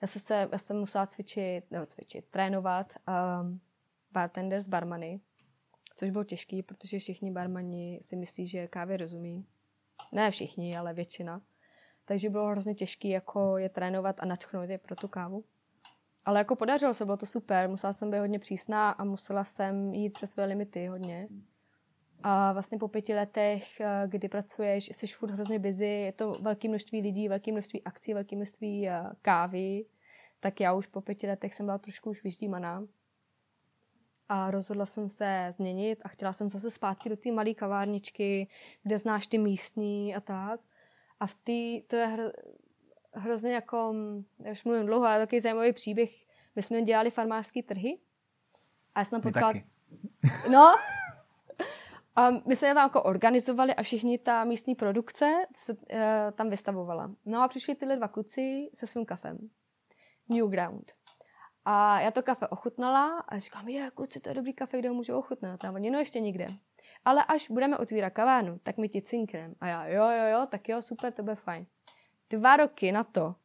[0.01, 2.93] já jsem, se, já jsem musela cvičit, nebo cvičit, trénovat
[3.41, 3.59] um,
[4.11, 5.21] bartenders, barmany,
[5.95, 9.45] což bylo těžký, protože všichni barmani si myslí, že kávě rozumí.
[10.11, 11.41] Ne všichni, ale většina.
[12.05, 15.43] Takže bylo hrozně těžké jako je trénovat a natchnout je pro tu kávu.
[16.25, 17.69] Ale jako podařilo se, bylo to super.
[17.69, 21.27] Musela jsem být hodně přísná a musela jsem jít přes své limity hodně.
[22.23, 26.67] A vlastně po pěti letech, eh, kdy pracuješ, jsi furt hrozně busy, je to velké
[26.67, 29.85] množství lidí, velké množství akcí, velké množství eh, kávy,
[30.39, 32.83] tak já už po pěti letech jsem byla trošku už vyždímaná.
[34.29, 38.47] A rozhodla jsem se změnit a chtěla jsem zase zpátky do té malé kavárničky,
[38.83, 40.59] kde znáš ty místní a tak.
[41.19, 42.23] A v té, to je hro,
[43.13, 43.95] hrozně jako,
[44.39, 46.11] já už mluvím dlouho, ale takový zajímavý příběh.
[46.55, 47.99] My jsme dělali farmářské trhy
[48.95, 49.53] a já jsem potkala...
[50.49, 50.75] No,
[52.15, 55.79] a my jsme tam jako organizovali a všichni ta místní produkce se uh,
[56.33, 57.11] tam vystavovala.
[57.25, 59.49] No a přišli tyhle dva kluci se svým kafem.
[60.29, 60.93] Newground.
[61.71, 64.95] A já to kafe ochutnala a říkám, je, kluci, to je dobrý kafe, kde ho
[64.95, 65.65] můžu ochutnat.
[65.65, 66.47] A oni, no ještě nikde.
[67.05, 69.53] Ale až budeme otvírat kavárnu, tak my ti cinkneme.
[69.61, 71.65] A já, jo, jo, jo, tak jo, super, to bude fajn.
[72.29, 73.35] Dva roky na to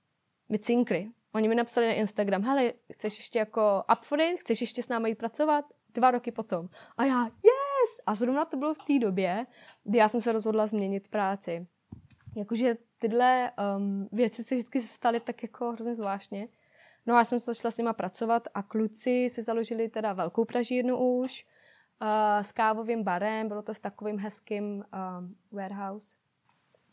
[0.49, 1.11] mi cinkli.
[1.35, 4.41] Oni mi napsali na Instagram, hele, chceš ještě jako up for it?
[4.41, 5.65] Chceš ještě s námi jít pracovat?
[5.95, 6.69] Dva roky potom.
[6.97, 8.01] A já, yes!
[8.07, 9.47] A zrovna to bylo v té době,
[9.85, 11.67] kdy já jsem se rozhodla změnit práci.
[12.37, 16.49] Jakože tyhle um, věci se vždycky staly tak jako hrozně zvláštně.
[17.07, 20.45] No a já jsem se začala s nima pracovat a kluci si založili teda velkou
[20.45, 21.47] pražírnu už
[22.03, 24.85] uh, s kávovým barem, bylo to v takovém hezkém uh,
[25.53, 26.17] warehouse.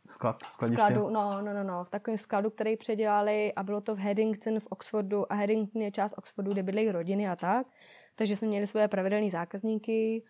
[0.10, 4.00] Sklad, skladu, no, no, no, no, v takovém skladu, který předělali a bylo to v
[4.00, 7.68] Haddington v Oxfordu a Haddington je část Oxfordu, kde bydlejí rodiny a tak.
[8.16, 10.24] Takže jsme měli svoje pravidelné zákazníky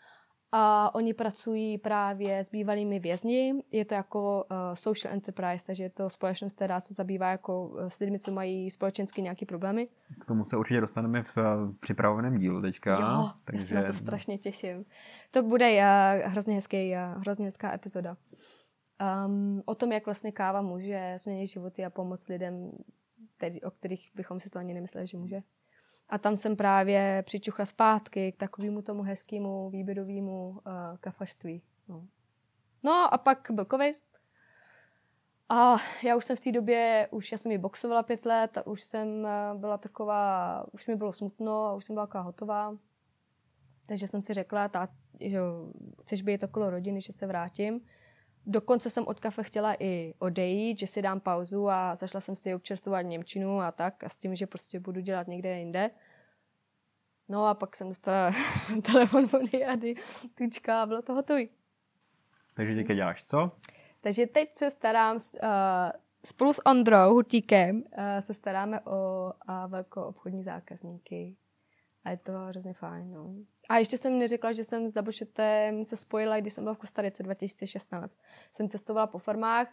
[0.52, 3.54] a oni pracují právě s bývalými vězni.
[3.72, 7.86] Je to jako uh, social enterprise, takže je to společnost, která se zabývá jako uh,
[7.88, 9.88] s lidmi, co mají společensky nějaké problémy.
[10.22, 11.44] K tomu se určitě dostaneme v uh,
[11.80, 13.00] připraveném dílu teďka.
[13.00, 13.76] Jo, takže...
[13.76, 14.86] já se na to strašně těším.
[15.32, 18.18] To bude uh, hrozně, hezký, uh, hrozně hezká epizoda.
[19.26, 22.72] Um, o tom, jak vlastně káva může změnit životy a pomoct lidem,
[23.38, 25.42] tedy, o kterých bychom si to ani nemysleli, že může.
[26.12, 30.58] A tam jsem právě přičuchla zpátky k takovému tomu hezkému výběrovému uh,
[31.00, 31.62] kafařství.
[31.88, 32.08] No.
[32.84, 33.96] no a pak byl covid.
[35.50, 38.68] A já už jsem v té době, už já jsem ji boxovala pět let a
[38.68, 42.78] už jsem uh, byla taková, už mi bylo smutno a už jsem byla taková hotová.
[43.86, 44.88] Takže jsem si řekla, tá,
[45.20, 45.38] že
[46.02, 47.82] chceš být okolo rodiny, že se vrátím.
[48.46, 52.56] Dokonce jsem od kafe chtěla i odejít, že si dám pauzu a zašla jsem si
[52.56, 55.92] občerstvovat Němčinu a tak a s tím, že prostě budu dělat někde jinde.
[57.30, 58.32] No a pak jsem dostala
[58.92, 59.96] telefon od Jady,
[60.36, 61.50] tučka a bylo to hotový.
[62.54, 63.52] Takže teďka děláš co?
[64.02, 65.20] Takže teď se starám uh,
[66.26, 71.36] spolu s Ondrou Hutíkem uh, se staráme o uh, velkou obchodní zákazníky.
[72.04, 73.34] A je to hrozně fajn, no.
[73.70, 77.24] A ještě jsem neřekla, že jsem s Dabošetem se spojila, když jsem byla v Kostarice
[77.24, 78.18] 2016.
[78.52, 79.68] Jsem cestovala po farmách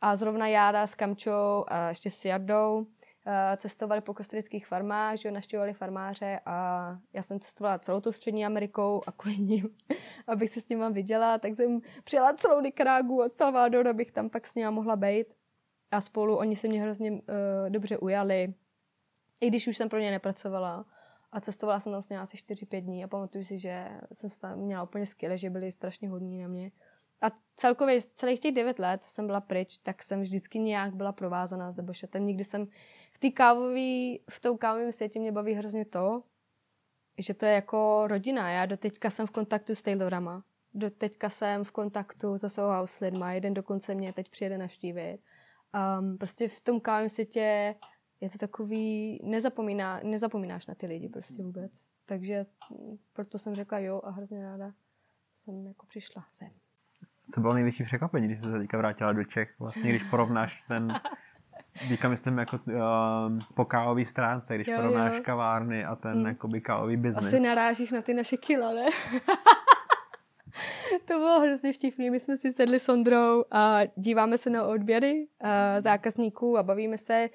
[0.00, 2.86] a zrovna Jára s Kamčou a ještě s Jardou
[3.26, 8.46] eh, cestovali po kostarických farmách, že naštěvovali farmáře a já jsem cestovala celou tou střední
[8.46, 9.76] Amerikou a kvůli ním,
[10.26, 14.46] abych se s ním viděla, tak jsem přijela celou Nicaragu a Salvador, abych tam pak
[14.46, 15.26] s ním mohla být.
[15.90, 17.18] A spolu oni se mě hrozně uh,
[17.68, 18.54] dobře ujali,
[19.40, 20.84] i když už jsem pro ně nepracovala.
[21.36, 24.82] A cestovala jsem tam s asi 4-5 dní a pamatuju si, že jsem tam měla
[24.82, 26.72] úplně skvěle, že byli strašně hodní na mě.
[27.20, 31.12] A celkově celých těch 9 let, co jsem byla pryč, tak jsem vždycky nějak byla
[31.12, 32.26] provázaná s Debošetem.
[32.26, 32.64] Nikdy jsem
[33.12, 36.22] v té kávové, v tom kávovém světě mě baví hrozně to,
[37.18, 38.50] že to je jako rodina.
[38.50, 40.44] Já do teďka jsem v kontaktu s Taylorama.
[40.74, 43.32] Do teďka jsem v kontaktu se Soho s lidma.
[43.32, 45.18] Jeden dokonce mě teď přijede navštívit.
[46.00, 47.74] Um, prostě v tom kávovém světě
[48.20, 51.86] je to takový, nezapomíná, nezapomínáš na ty lidi prostě vůbec.
[52.06, 52.42] Takže
[53.12, 54.72] proto jsem řekla jo a hrozně ráda
[55.36, 56.50] jsem jako přišla sem.
[57.34, 59.54] Co bylo největší překvapení, když jsi se teďka vrátila do Čech?
[59.58, 61.00] Vlastně, když porovnáš ten,
[61.88, 62.74] teďka myslím jako uh,
[63.54, 65.22] po kávové stránce, když jo, porovnáš jo.
[65.24, 66.26] kavárny a ten hmm.
[66.26, 67.26] jakoby kávový biznis.
[67.26, 68.86] Asi narážíš na ty naše kila, ne?
[71.04, 72.10] to bylo hrozně vtipný.
[72.10, 75.48] My jsme si sedli s Ondrou a díváme se na odběry uh,
[75.78, 77.28] zákazníků a bavíme se,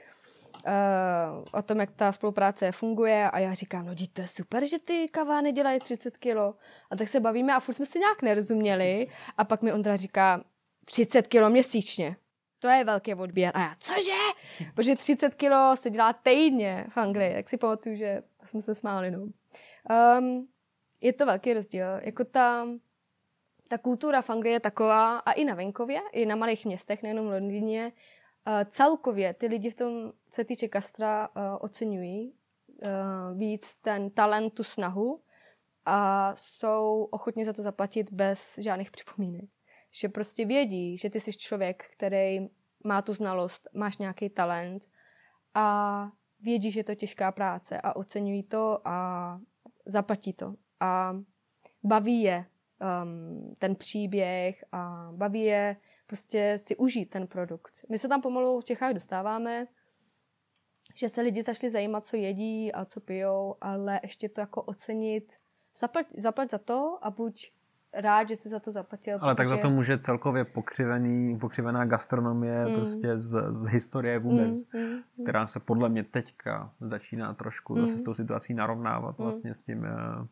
[0.65, 4.80] uh, o tom, jak ta spolupráce funguje a já říkám, no to je super, že
[4.80, 6.56] ty kavány dělají 30 kilo.
[6.91, 10.43] A tak se bavíme a furt jsme si nějak nerozuměli a pak mi Ondra říká,
[10.86, 12.15] 30 kilo měsíčně.
[12.60, 13.52] To je velký odběr.
[13.56, 14.12] A já, cože?
[14.76, 17.34] Protože 30 kilo se dělá týdně v Anglii.
[17.34, 19.12] Tak si pamatuju, že to jsme se smáli.
[19.12, 19.19] No.
[19.19, 20.47] Um,
[21.02, 21.86] je to velký rozdíl.
[22.02, 22.67] Jako ta,
[23.67, 27.28] ta kultura v Anglii je taková, a i na venkově, i na malých městech, nejenom
[27.28, 27.91] v Londýně,
[28.66, 34.54] celkově ty lidi v tom, co se týče kastra, uh, oceňují uh, víc ten talent,
[34.54, 35.22] tu snahu
[35.86, 39.50] a jsou ochotni za to zaplatit bez žádných připomínek.
[39.92, 42.40] Že prostě vědí, že ty jsi člověk, který
[42.84, 44.84] má tu znalost, máš nějaký talent
[45.54, 46.08] a
[46.40, 49.40] vědí, že je to těžká práce a oceňují to a
[49.86, 50.56] zaplatí to.
[50.80, 51.16] A
[51.84, 52.46] baví je
[53.04, 55.76] um, ten příběh a baví je
[56.12, 57.86] prostě si užít ten produkt.
[57.89, 59.67] My se tam pomalu v Čechách dostáváme,
[60.95, 65.34] že se lidi zašli zajímat, co jedí a co pijou, ale ještě to jako ocenit,
[65.80, 67.52] zaplať, zaplať za to a buď
[67.93, 69.17] rád, že jsi za to zaplatil.
[69.21, 72.76] Ale tak za to může celkově pokřivený, pokřivená gastronomie mm.
[72.76, 77.82] prostě z, z historie vůbec, mm, mm, která se podle mě teďka začíná trošku mm.
[77.82, 79.24] zase s tou situací narovnávat mm.
[79.26, 80.28] vlastně s tím eh,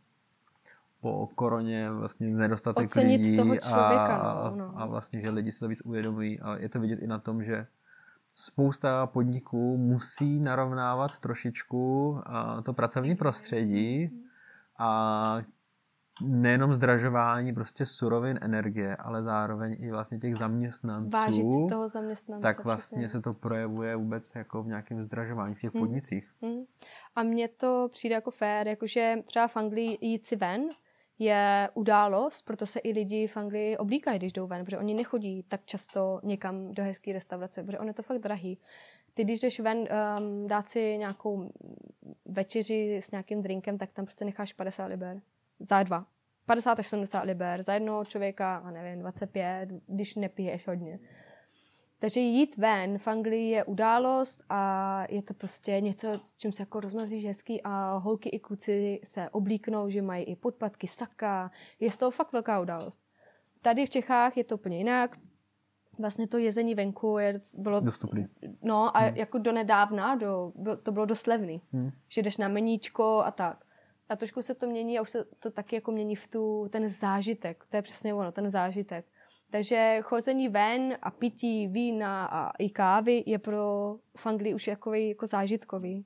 [1.01, 4.73] po koroně vlastně nedostatek Ocenit lidí toho člověka, a, no, no.
[4.75, 7.43] a vlastně, že lidi si to víc uvědomují a je to vidět i na tom,
[7.43, 7.67] že
[8.35, 12.17] spousta podniků musí narovnávat trošičku
[12.63, 14.09] to pracovní prostředí
[14.79, 15.41] a
[16.21, 21.09] nejenom zdražování prostě surovin energie, ale zároveň i vlastně těch zaměstnanců.
[21.09, 22.41] Vážit si toho zaměstnance.
[22.41, 23.09] Tak vlastně přesně.
[23.09, 25.83] se to projevuje vůbec jako v nějakém zdražování v těch Hmm.
[25.83, 26.31] podnicích.
[26.41, 26.63] Mm.
[27.15, 30.62] A mně to přijde jako fér, jakože třeba v Anglii jít si ven
[31.19, 35.43] je událost, proto se i lidi v Anglii oblíkají, když jdou ven, protože oni nechodí
[35.47, 38.58] tak často někam do hezké restaurace, protože on je to fakt drahý.
[39.13, 41.51] Ty, když jdeš ven um, dát si nějakou
[42.25, 45.21] večeři s nějakým drinkem, tak tam prostě necháš 50 liber.
[45.60, 46.05] Za dva.
[46.45, 47.62] 50 až 70 liber.
[47.62, 50.99] Za jednoho člověka, a nevím, 25, když nepiješ hodně.
[51.99, 56.62] Takže jít ven v Anglii je událost a je to prostě něco, s čím se
[56.62, 61.51] jako rozmazlíš hezký a holky i kluci se oblíknou, že mají i podpatky, saka.
[61.79, 63.01] Je z toho fakt velká událost.
[63.62, 65.17] Tady v Čechách je to úplně jinak.
[65.99, 68.27] Vlastně to jezení venku je, bylo, Dostupný.
[68.62, 70.51] no a jako do nedávna, do,
[70.83, 71.62] to bylo dost levný.
[71.71, 71.91] Hmm.
[72.07, 73.65] Že jdeš na meníčko a tak.
[74.09, 76.89] A trošku se to mění a už se to taky jako mění v tu, ten
[76.89, 77.65] zážitek.
[77.69, 79.05] To je přesně ono, ten zážitek.
[79.51, 85.09] Takže chození ven a pití vína a i kávy je pro v Anglii už takový
[85.09, 86.05] jako zážitkový.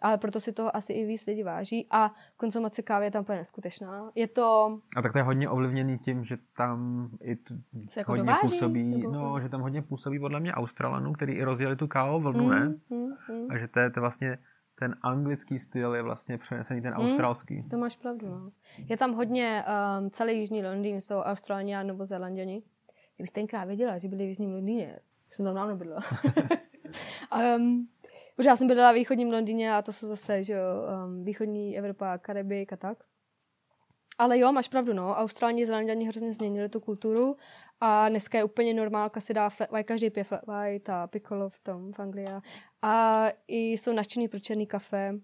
[0.00, 1.86] Ale proto si toho asi i víc lidi váží.
[1.90, 4.10] A konzumace kávy je tam úplně neskutečná.
[4.14, 4.78] Je to...
[4.96, 7.54] A tak to je hodně ovlivněný tím, že tam i t-
[7.90, 11.32] Se jako hodně dováží, působí, nebo- no, že tam hodně působí podle mě Australanů, který
[11.32, 12.60] i rozjeli tu kávo vlnu, ne?
[12.68, 13.50] Mm, mm, mm.
[13.50, 14.38] A že to je to vlastně
[14.78, 17.62] ten anglický styl je vlastně přenesený ten australský.
[17.68, 18.50] To máš pravdu, no.
[18.78, 19.64] Je tam hodně,
[20.00, 22.62] um, celý jižní Londýn jsou Australani a Novozélanděni.
[23.16, 24.98] Kdybych tenkrát věděla, že byli v jižním Londýně,
[25.30, 26.02] jsem tam dávno bydlela.
[27.56, 27.88] um,
[28.36, 30.60] protože já jsem bydlela v východním Londýně a to jsou zase, že jo,
[31.06, 33.04] um, východní Evropa, Karibik a tak.
[34.18, 35.10] Ale jo, máš pravdu, no.
[35.10, 37.36] Austrální Zelanděni hrozně změnili tu kulturu
[37.80, 41.48] a dneska je úplně normálka si dá flat white, každý pije flat white a piccolo
[41.48, 42.26] v tom v Anglii.
[42.82, 45.14] A i jsou nadšený pro černý kafe.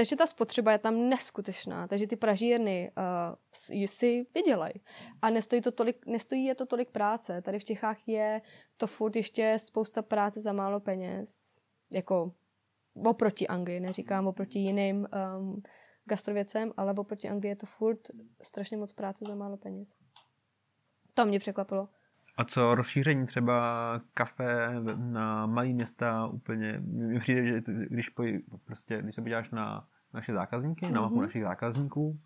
[0.00, 1.88] Takže ta spotřeba je tam neskutečná.
[1.88, 4.74] Takže ty pražírny uh, si vydělají.
[5.22, 7.42] A nestojí, to tolik, nestojí je to tolik práce.
[7.42, 8.42] Tady v Čechách je
[8.76, 11.56] to furt ještě spousta práce za málo peněz.
[11.90, 12.32] Jako
[13.04, 15.08] oproti Anglii, neříkám oproti jiným
[15.38, 15.62] um,
[16.04, 18.00] gastrověcem, ale oproti Anglii je to furt
[18.42, 19.94] strašně moc práce za málo peněz.
[21.14, 21.88] To mě překvapilo.
[22.40, 29.02] A co rozšíření třeba kafe na malý města úplně, mi přijde, že když, poj, prostě,
[29.02, 30.92] když se podíváš na naše zákazníky, mm-hmm.
[30.92, 31.22] na mapu Mhm.
[31.24, 32.18] našich zákazníků,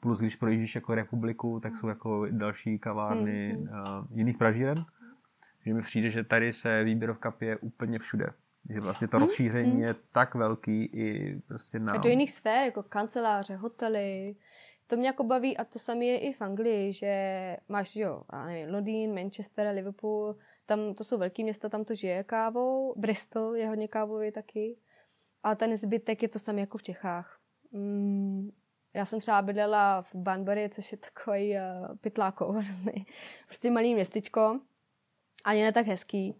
[0.00, 3.68] plus když projíždíš jako republiku, tak jsou jako další kavárny Mhm.
[3.68, 4.84] uh, jiných pražíren,
[5.66, 8.26] že mi přijde, že tady se výběrovka pije úplně všude.
[8.70, 9.80] Že vlastně to Mhm, rozšíření mhm.
[9.80, 11.92] je tak velký i prostě na...
[11.92, 14.36] A do jiných sfér, jako kanceláře, hotely.
[14.86, 18.46] To mě jako baví a to samé je i v Anglii, že máš, jo, já
[18.46, 22.94] nevím, Londýn, Manchester, Liverpool, tam to jsou velké města, tam to žije kávou.
[22.96, 24.76] Bristol je hodně kávový taky.
[25.42, 27.38] A ten zbytek je to samé jako v Čechách.
[27.72, 28.50] Mm,
[28.94, 32.56] já jsem třeba bydlela v Banbury, což je takový uh, pytlákov,
[33.46, 34.60] prostě malý městečko.
[35.44, 36.34] Ani ne tak hezký.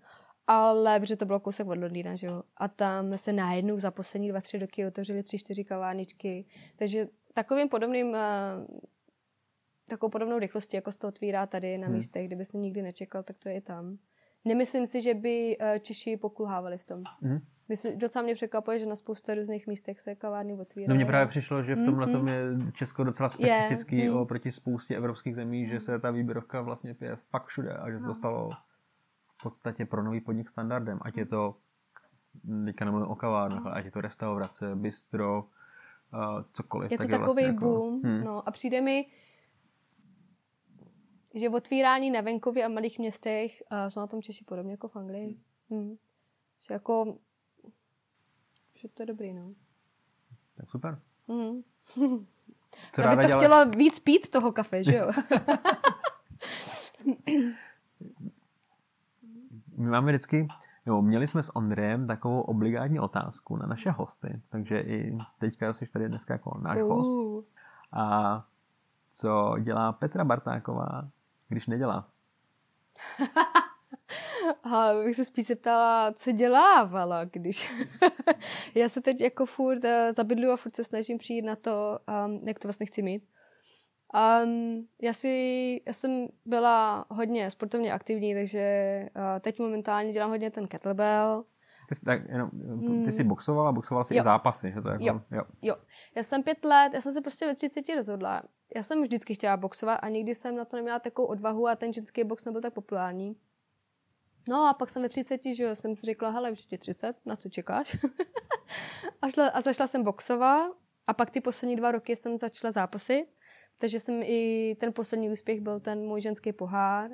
[0.46, 2.42] Ale protože to bylo kousek od Londýna, že jo.
[2.56, 6.44] A tam se najednou za poslední dva, tři roky otevřely tři, čtyři kavárničky.
[6.76, 8.20] Takže takovým podobným, eh,
[9.88, 11.96] takovou podobnou rychlostí, jako se to otvírá tady na Hmm.
[11.96, 13.98] místech, kdyby se nikdy nečekal, tak to je i tam.
[14.44, 17.02] Nemyslím si, že by eh, Češi pokulhávali v tom.
[17.20, 17.38] Mhm.
[17.68, 20.88] Myslím, docela mě překvapuje, že na spousta různých místech se kavárny otvírají.
[20.88, 22.14] No mně právě přišlo, že v tomhle Mhm.
[22.16, 22.42] tom je
[22.72, 24.18] Česko docela specifický Je, mhm.
[24.18, 28.06] oproti spoustě evropských zemí, že se ta výběrovka vlastně pije fakt všude a že se
[28.06, 28.48] to No.
[29.38, 30.98] v podstatě pro nový podnik standardem.
[31.02, 31.56] Ať je to,
[32.64, 35.44] teďka nemluvím o kavárnách, ale ať je to restaurace, bistro,
[36.12, 36.90] uh, cokoliv.
[36.90, 38.00] Je to tak takový vlastně jako, boom.
[38.04, 38.24] hm.
[38.24, 39.06] No a přijde mi,
[41.34, 44.96] že otvírání na venkově a malých městech uh, jsou na tom Češi podobně jako v
[44.96, 45.40] Anglii.
[45.70, 45.96] Hmm.
[46.66, 47.16] Že jako,
[48.72, 49.54] že to je dobrý, no.
[50.56, 51.00] Tak super.
[51.28, 51.62] Hmm.
[52.92, 53.38] Co Já by to dělat?
[53.38, 55.10] chtěla víc pít toho kafe, že jo?
[59.76, 60.46] My máme vždycky
[60.86, 65.86] Jo, měli jsme s Ondrejem takovou obligátní otázku na naše hosty, takže i teďka jsi
[65.86, 66.88] tady dneska jako náš uh.
[66.88, 67.48] host.
[67.92, 68.44] A
[69.12, 71.08] co dělá Petra Bartáková,
[71.48, 72.08] když nedělá?
[74.64, 77.72] A bych se spíš ptala, co dělávala, když...
[78.74, 82.40] já se teď jako furt uh, zabydlu a furt se snažím přijít na to, um,
[82.46, 83.24] jak to vlastně chci mít.
[84.12, 90.50] Um, já, si, já jsem byla hodně sportovně aktivní, takže uh, teď momentálně dělám hodně
[90.50, 91.44] ten kettlebell.
[91.88, 92.50] Ty, tak, jenom,
[93.04, 94.20] ty jsi boxovala, boxovala jsi jo.
[94.20, 94.72] i zápasy.
[94.74, 95.20] Že to jako, jo.
[95.30, 95.42] jo.
[95.62, 95.76] jo.
[96.16, 98.42] Já jsem pět let, já jsem se prostě ve 30 rozhodla.
[98.76, 101.92] Já jsem vždycky chtěla boxovat a nikdy jsem na to neměla takovou odvahu a ten
[101.92, 103.36] ženský box nebyl tak populární.
[104.48, 107.36] No a pak jsem ve 30, že jsem si řekla, hele, už je 30, na
[107.36, 107.96] co čekáš?
[109.22, 110.70] a, šla, a zašla jsem boxovat
[111.06, 113.26] a pak ty poslední dva roky jsem začala zápasit
[113.82, 117.10] takže jsem i ten poslední úspěch byl ten můj ženský pohár.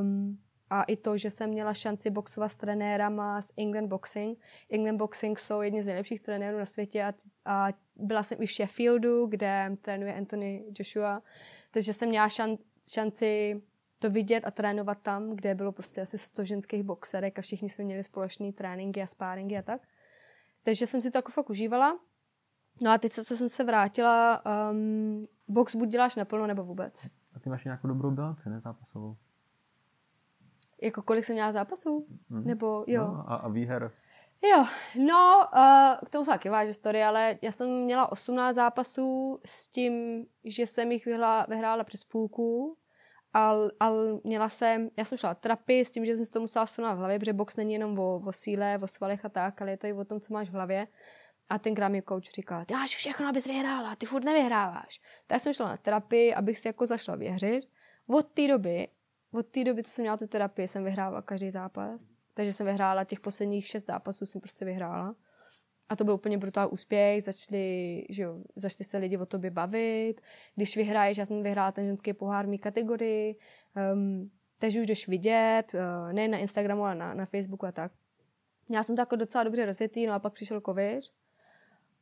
[0.00, 0.38] Um,
[0.70, 4.38] a i to, že jsem měla šanci boxovat s trenérama z England Boxing.
[4.70, 7.12] England Boxing jsou jedni z nejlepších trenérů na světě a,
[7.44, 11.22] a byla jsem i v Sheffieldu, kde trénuje Anthony Joshua.
[11.70, 12.58] Takže jsem měla šan,
[12.92, 13.62] šanci
[13.98, 17.84] to vidět a trénovat tam, kde bylo prostě asi 100 ženských boxerek a všichni jsme
[17.84, 19.80] měli společné tréninky a spáringy a tak.
[20.62, 21.98] Takže jsem si to jako fakt užívala.
[22.82, 27.06] No a teď, co jsem se vrátila, um, box buď děláš naplno, nebo vůbec.
[27.34, 29.16] A ty máš nějakou dobrou bilanci, ne zápasovou?
[30.82, 32.06] Jako kolik jsem měla zápasů?
[32.28, 32.44] Mm.
[32.44, 33.04] Nebo jo.
[33.06, 33.92] No, a, a výher?
[34.42, 34.64] Jo,
[34.98, 39.68] no, uh, k tomu se taky váže story, ale já jsem měla 18 zápasů s
[39.68, 42.76] tím, že jsem jich vyhla, vyhrála přes půlku,
[43.32, 46.66] ale al měla jsem, já jsem šla trapy s tím, že jsem si to musela
[46.66, 49.70] sunat v hlavě, protože box není jenom o, o síle, o svalech a tak, ale
[49.70, 50.86] je to i o tom, co máš v hlavě.
[51.48, 55.00] A tenkrát mi coach říkal, ty máš všechno, abys vyhrála, ty furt nevyhráváš.
[55.26, 57.68] Tak jsem šla na terapii, abych si jako zašla věřit.
[58.06, 58.88] Od té doby,
[59.32, 62.14] od té doby, co jsem měla tu terapii, jsem vyhrávala každý zápas.
[62.34, 65.14] Takže jsem vyhrála těch posledních šest zápasů, jsem prostě vyhrála.
[65.88, 70.20] A to byl úplně brutální úspěch, začali, že jo, začali se lidi o tobě bavit.
[70.54, 73.36] Když vyhraješ, já jsem vyhrála ten ženský pohár v mý kategorii,
[73.94, 77.92] um, takže už jdeš vidět, uh, ne na Instagramu, ale na, na Facebooku a tak.
[78.70, 81.04] Já jsem to jako docela dobře rozjetý, no a pak přišel covid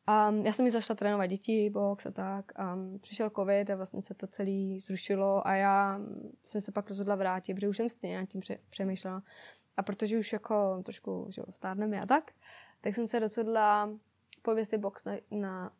[0.08, 2.52] Um, já jsem mi zašla trénovat děti, box a tak.
[2.74, 6.00] Um, přišel covid a vlastně se to celé zrušilo a já
[6.44, 9.22] jsem se pak rozhodla vrátit, protože už jsem stejně nad tím pře- přemýšlela.
[9.76, 12.30] A protože už jako trošku že stárneme a tak,
[12.80, 13.90] tak jsem se rozhodla
[14.42, 15.72] pověsit box na, na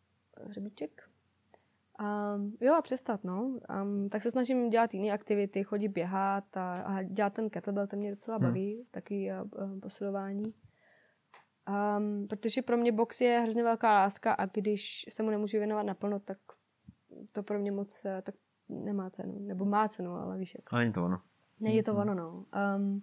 [0.45, 1.09] hřebíček.
[2.01, 3.59] Um, jo a přestat, no.
[3.83, 7.99] Um, tak se snažím dělat jiné aktivity, chodit běhat a, a dělat ten kettlebell, ten
[7.99, 8.47] mě docela hmm.
[8.47, 8.85] baví, hmm.
[8.91, 10.55] taky uh, posilování.
[11.69, 15.83] Um, protože pro mě box je hrozně velká láska a když se mu nemůžu věnovat
[15.83, 16.39] naplno, tak
[17.33, 18.35] to pro mě moc eh, tak
[18.69, 19.39] nemá cenu.
[19.39, 20.73] Nebo má cenu, ale víš jak.
[20.73, 21.21] Ale není to ono.
[21.61, 22.45] Není to ono, no.
[22.77, 23.03] Um,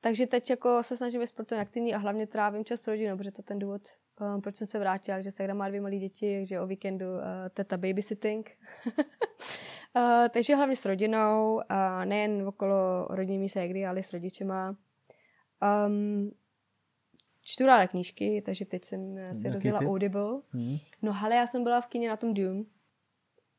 [0.00, 3.30] takže teď jako se snažím být sportovně aktivní a hlavně trávím čas s rodinou, protože
[3.30, 3.82] to ten důvod,
[4.20, 7.22] um, proč jsem se vrátila, že se má dvě malé děti, takže o víkendu uh,
[7.54, 8.50] teta babysitting.
[8.86, 14.76] uh, takže hlavně s rodinou, uh, nejen okolo rodinní ségry, ale i s rodičema.
[15.86, 16.30] Um,
[17.48, 19.80] čtu ráda knížky, takže teď jsem si Jaký rozjela?
[19.80, 20.40] Audible.
[20.50, 20.76] Hmm.
[21.02, 22.64] No ale já jsem byla v kině na tom Dune.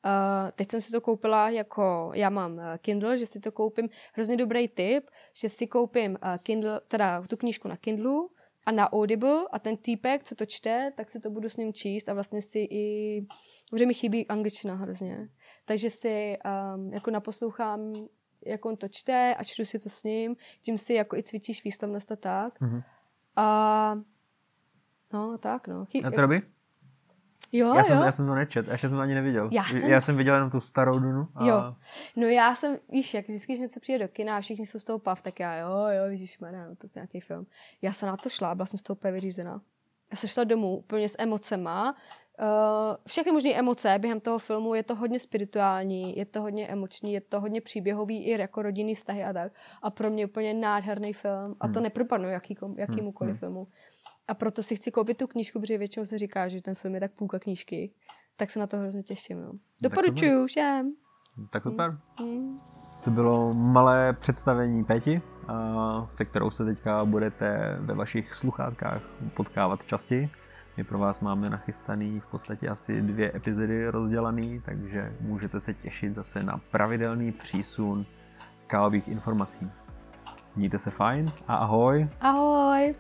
[0.06, 3.90] Uh, teď jsem si to koupila jako, já mám uh, Kindle, že si to koupím,
[4.14, 8.28] hrozně dobrý tip, že si koupím uh, Kindle, teda tu knížku na Kindle
[8.66, 11.74] a na Audible a ten týpek, co to čte, tak si to budu s ním
[11.74, 13.26] číst a vlastně si i,
[13.70, 15.30] protože mi chybí angličtina hrozně,
[15.66, 16.38] takže si
[16.76, 17.94] um, jako naposlouchám,
[18.46, 21.64] jak on to čte a čtu si to s ním, tím si jako i cvičíš
[21.64, 22.62] výslovnost a tak.
[22.62, 22.84] Mm-hmm.
[23.36, 23.96] A
[25.14, 25.86] no, tak no.
[25.86, 26.42] Chy- a to by?
[27.52, 28.04] Jo, já, jsem, jo.
[28.04, 29.50] já jsem to nečet, ještě jsem to ani neviděl.
[29.52, 31.28] Já jsem, já jsem viděl jenom tu starou Dunu.
[31.36, 31.48] A...
[31.48, 31.76] Jo.
[32.16, 34.84] No já jsem, víš, jak vždycky, když něco přijde do kina a všichni jsou z
[34.84, 37.46] toho pav, tak já, jo, jo, vidíš, no, to je nějaký film.
[37.82, 39.62] Já jsem na to šla, byla jsem z toho úplně vyřízená.
[40.12, 41.96] Já jsem šla domů úplně s emocema,
[43.08, 47.22] všechny možné emoce během toho filmu, je to hodně spirituální, je to hodně emoční, je
[47.22, 49.52] to hodně příběhový i jako rodinný vztahy a tak.
[49.82, 51.56] A pro mě úplně nádherný film.
[51.60, 51.84] A to hmm.
[51.84, 53.40] nepropadnu jaký, jakýmukoliv hmm.
[53.40, 53.68] filmu.
[54.28, 57.00] A proto si chci koupit tu knížku, protože většinou se říká, že ten film je
[57.00, 57.92] tak půlka knížky.
[58.38, 59.42] Tak se na to hrozně těším.
[59.42, 59.52] No.
[59.82, 60.94] Doporučuju všem.
[61.52, 61.92] Tak super.
[62.20, 62.60] Hmm.
[63.04, 65.22] To bylo malé představení Peti,
[66.12, 69.02] se kterou se teďka budete ve vašich sluchátkách
[69.34, 70.30] potkávat častěji.
[70.80, 76.16] My pro vás máme nachystaný v podstatě asi dvě epizody rozdělaný, takže můžete se těšit
[76.16, 78.06] zase na pravidelný přísun
[78.68, 79.72] kávových informací.
[80.56, 82.08] Mějte se fajn a ahoj.
[82.22, 82.96] Ahoj.